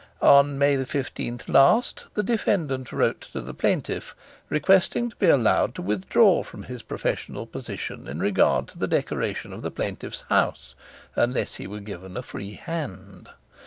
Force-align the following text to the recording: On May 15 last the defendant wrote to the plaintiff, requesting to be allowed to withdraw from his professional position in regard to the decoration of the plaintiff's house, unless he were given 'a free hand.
On 0.23 0.57
May 0.57 0.83
15 0.83 1.41
last 1.47 2.05
the 2.15 2.23
defendant 2.23 2.91
wrote 2.91 3.21
to 3.33 3.39
the 3.39 3.53
plaintiff, 3.53 4.15
requesting 4.49 5.11
to 5.11 5.15
be 5.17 5.27
allowed 5.29 5.75
to 5.75 5.83
withdraw 5.83 6.41
from 6.41 6.63
his 6.63 6.81
professional 6.81 7.45
position 7.45 8.07
in 8.07 8.19
regard 8.19 8.67
to 8.69 8.79
the 8.79 8.87
decoration 8.87 9.53
of 9.53 9.61
the 9.61 9.69
plaintiff's 9.69 10.21
house, 10.21 10.73
unless 11.15 11.53
he 11.53 11.67
were 11.67 11.81
given 11.81 12.17
'a 12.17 12.23
free 12.23 12.53
hand. 12.55 13.29